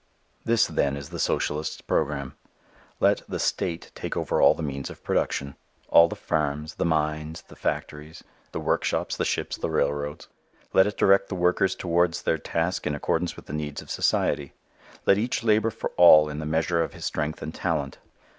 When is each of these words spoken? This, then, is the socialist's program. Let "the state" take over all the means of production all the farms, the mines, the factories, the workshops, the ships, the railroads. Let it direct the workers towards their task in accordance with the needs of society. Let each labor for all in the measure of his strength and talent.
This, 0.45 0.65
then, 0.65 0.97
is 0.97 1.09
the 1.09 1.19
socialist's 1.19 1.79
program. 1.79 2.35
Let 2.99 3.21
"the 3.29 3.37
state" 3.37 3.91
take 3.93 4.17
over 4.17 4.41
all 4.41 4.55
the 4.55 4.63
means 4.63 4.89
of 4.89 5.03
production 5.03 5.55
all 5.89 6.07
the 6.07 6.15
farms, 6.15 6.73
the 6.77 6.85
mines, 6.87 7.43
the 7.43 7.55
factories, 7.55 8.23
the 8.51 8.59
workshops, 8.59 9.15
the 9.15 9.25
ships, 9.25 9.57
the 9.57 9.69
railroads. 9.69 10.27
Let 10.73 10.87
it 10.87 10.97
direct 10.97 11.29
the 11.29 11.35
workers 11.35 11.75
towards 11.75 12.23
their 12.23 12.39
task 12.39 12.87
in 12.87 12.95
accordance 12.95 13.35
with 13.35 13.45
the 13.45 13.53
needs 13.53 13.79
of 13.79 13.91
society. 13.91 14.53
Let 15.05 15.19
each 15.19 15.43
labor 15.43 15.69
for 15.69 15.91
all 15.97 16.29
in 16.29 16.39
the 16.39 16.47
measure 16.47 16.81
of 16.81 16.93
his 16.93 17.05
strength 17.05 17.43
and 17.43 17.53
talent. 17.53 17.99